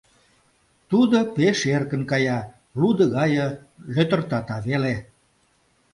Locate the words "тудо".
0.89-1.17